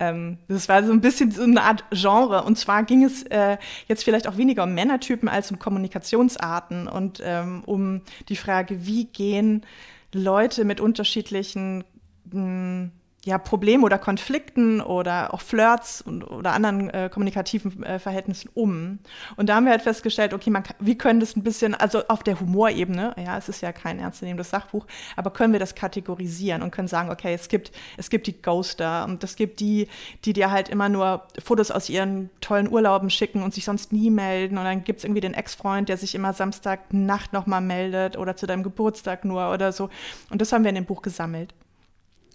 [0.00, 2.42] ähm, das war so ein bisschen so eine Art Genre.
[2.42, 3.56] Und zwar ging es äh,
[3.88, 9.04] jetzt vielleicht auch weniger um Männertypen als um Kommunikationsarten und ähm, um die Frage, wie
[9.04, 9.64] gehen
[10.12, 11.84] Leute mit unterschiedlichen
[12.32, 12.90] mh,
[13.26, 19.00] ja, Problemen oder Konflikten oder auch Flirts und, oder anderen äh, kommunikativen äh, Verhältnissen um.
[19.36, 22.22] Und da haben wir halt festgestellt, okay, man, wir können das ein bisschen, also auf
[22.22, 24.86] der Humorebene, ja, es ist ja kein ernstzunehmendes Sachbuch,
[25.16, 29.04] aber können wir das kategorisieren und können sagen, okay, es gibt, es gibt die Ghoster
[29.06, 29.88] und es gibt die,
[30.24, 34.08] die dir halt immer nur Fotos aus ihren tollen Urlauben schicken und sich sonst nie
[34.08, 34.56] melden.
[34.56, 38.46] Und dann gibt es irgendwie den Ex-Freund, der sich immer Samstagnacht nochmal meldet oder zu
[38.46, 39.90] deinem Geburtstag nur oder so.
[40.30, 41.52] Und das haben wir in dem Buch gesammelt.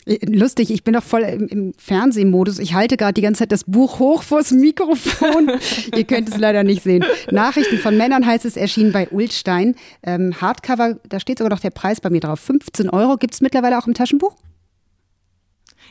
[0.05, 2.59] Äh, Lustig, ich bin doch voll im, im Fernsehmodus.
[2.59, 5.51] Ich halte gerade die ganze Zeit das Buch hoch vors Mikrofon.
[5.95, 7.05] Ihr könnt es leider nicht sehen.
[7.31, 9.75] Nachrichten von Männern heißt es, erschienen bei Ulstein.
[10.03, 12.39] Ähm, Hardcover, da steht sogar noch der Preis bei mir drauf.
[12.39, 13.17] 15 Euro.
[13.17, 14.35] Gibt es mittlerweile auch im Taschenbuch?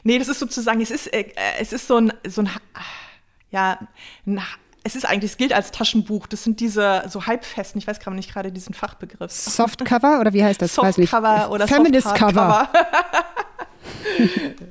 [0.02, 1.24] Nee, das ist sozusagen, es ist, äh,
[1.58, 2.50] es ist so ein, so ein,
[3.50, 3.78] ja,
[4.26, 4.40] ein,
[4.82, 6.26] es ist eigentlich, es gilt als Taschenbuch.
[6.26, 9.30] Das sind diese so Halbfesten, ich weiß gerade nicht gerade diesen Fachbegriff.
[9.30, 10.74] Softcover oder wie heißt das?
[10.74, 12.68] Softcover oder Feminist Cover.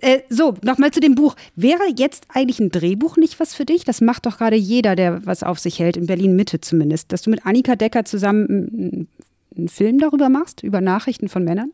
[0.00, 1.34] Äh, so, nochmal zu dem Buch.
[1.56, 3.84] Wäre jetzt eigentlich ein Drehbuch nicht was für dich?
[3.84, 7.12] Das macht doch gerade jeder, der was auf sich hält, in Berlin Mitte zumindest.
[7.12, 9.08] Dass du mit Annika Decker zusammen einen-
[9.56, 11.72] einen Film darüber machst, über Nachrichten von Männern?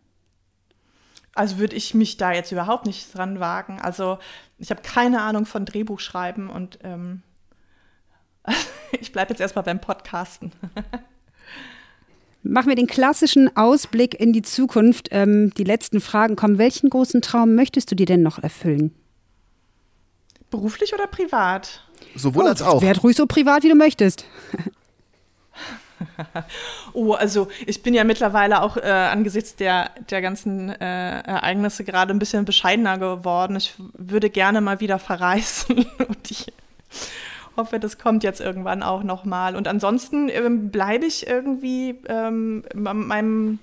[1.35, 3.79] Also würde ich mich da jetzt überhaupt nicht dran wagen.
[3.81, 4.18] Also
[4.59, 7.22] ich habe keine Ahnung von Drehbuchschreiben und ähm,
[9.01, 10.53] ich bleibe jetzt erstmal beim Podcasten.
[12.49, 15.09] Machen wir den klassischen Ausblick in die Zukunft.
[15.11, 16.59] Ähm, die letzten Fragen kommen.
[16.59, 18.95] Welchen großen Traum möchtest du dir denn noch erfüllen?
[20.51, 21.83] Beruflich oder privat?
[22.15, 22.83] Sowohl als auch.
[22.83, 24.25] Werd ruhig so privat, wie du möchtest.
[26.93, 32.13] Oh, also ich bin ja mittlerweile auch äh, angesichts der, der ganzen äh, Ereignisse gerade
[32.13, 33.57] ein bisschen bescheidener geworden.
[33.57, 36.53] Ich würde gerne mal wieder verreisen und ich
[37.57, 39.57] hoffe, das kommt jetzt irgendwann auch noch mal.
[39.57, 43.59] Und ansonsten ähm, bleibe ich irgendwie ähm, meinem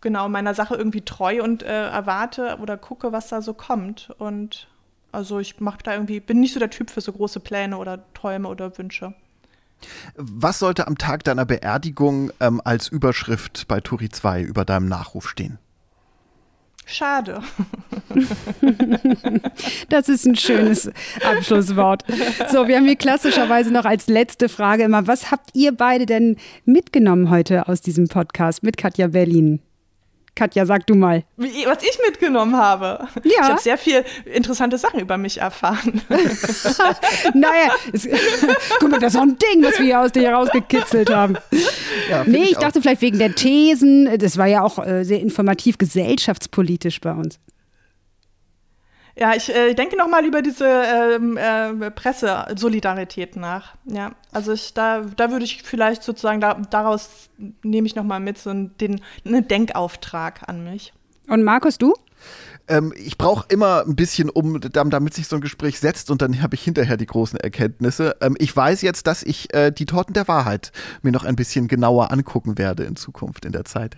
[0.00, 4.14] genau meiner Sache irgendwie treu und äh, erwarte oder gucke, was da so kommt.
[4.18, 4.68] Und
[5.12, 8.04] also ich mache da irgendwie bin nicht so der Typ für so große Pläne oder
[8.14, 9.14] Träume oder Wünsche.
[10.16, 15.28] Was sollte am Tag deiner Beerdigung ähm, als Überschrift bei Turi 2 über deinem Nachruf
[15.28, 15.58] stehen?
[16.86, 17.42] Schade.
[19.88, 20.90] Das ist ein schönes
[21.22, 22.04] Abschlusswort.
[22.50, 26.36] So, wir haben hier klassischerweise noch als letzte Frage immer, was habt ihr beide denn
[26.64, 29.60] mitgenommen heute aus diesem Podcast mit Katja Berlin?
[30.36, 31.24] Katja, sag du mal.
[31.36, 33.08] Was ich mitgenommen habe.
[33.24, 33.30] Ja.
[33.30, 36.02] Ich habe sehr viel interessante Sachen über mich erfahren.
[37.34, 38.08] Naja, es,
[38.78, 41.36] guck mal, das ist doch ein Ding, was wir hier aus dir rausgekitzelt haben.
[42.10, 42.60] Ja, Nee, ich auch.
[42.62, 44.08] dachte vielleicht wegen der Thesen.
[44.18, 47.38] Das war ja auch äh, sehr informativ gesellschaftspolitisch bei uns.
[49.18, 53.74] Ja, ich äh, denke noch mal über diese ähm, äh, Pressesolidarität nach.
[53.86, 57.30] Ja, also ich, da, da würde ich vielleicht sozusagen, da, daraus
[57.62, 60.92] nehme ich noch mal mit so einen, den, einen Denkauftrag an mich.
[61.28, 61.94] Und Markus, du?
[62.68, 66.20] Ähm, ich brauche immer ein bisschen, um dam- damit sich so ein Gespräch setzt und
[66.20, 68.16] dann habe ich hinterher die großen Erkenntnisse.
[68.20, 71.68] Ähm, ich weiß jetzt, dass ich äh, die Torten der Wahrheit mir noch ein bisschen
[71.68, 73.96] genauer angucken werde in Zukunft in der Zeit.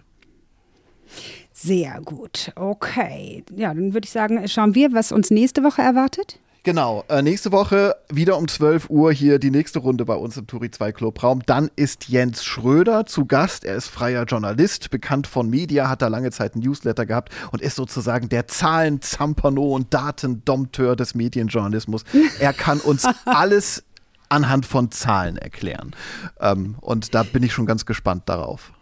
[1.52, 2.52] Sehr gut.
[2.54, 3.44] Okay.
[3.54, 6.38] Ja, dann würde ich sagen, schauen wir, was uns nächste Woche erwartet.
[6.68, 10.46] Genau, äh, nächste Woche wieder um 12 Uhr hier die nächste Runde bei uns im
[10.46, 11.40] Turi 2 Clubraum.
[11.46, 13.64] Dann ist Jens Schröder zu Gast.
[13.64, 17.62] Er ist freier Journalist, bekannt von Media, hat da lange Zeit ein Newsletter gehabt und
[17.62, 22.04] ist sozusagen der Zahlen-Zampano und Datendompteur des Medienjournalismus.
[22.38, 23.84] Er kann uns alles
[24.28, 25.92] anhand von Zahlen erklären.
[26.38, 28.72] Ähm, und da bin ich schon ganz gespannt darauf.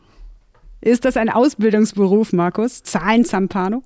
[0.86, 2.84] Ist das ein Ausbildungsberuf, Markus?
[2.84, 3.82] Zahlen-Zampano?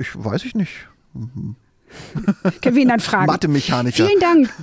[0.00, 0.70] Ich weiß ich nicht.
[1.14, 3.26] Können wir ihn dann fragen.
[3.26, 4.06] Mathe-Mechaniker.
[4.06, 4.54] Vielen Dank.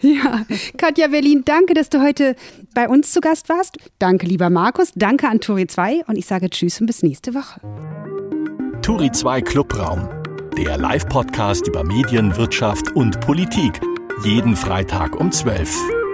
[0.00, 0.44] Ja,
[0.76, 2.34] Katja Berlin, danke, dass du heute
[2.74, 3.78] bei uns zu Gast warst.
[4.00, 4.90] Danke, lieber Markus.
[4.96, 7.60] Danke an Turi 2 und ich sage Tschüss und bis nächste Woche.
[8.82, 10.08] Turi 2 Clubraum,
[10.56, 13.80] der Live-Podcast über Medien, Wirtschaft und Politik.
[14.24, 16.07] Jeden Freitag um 12 Uhr.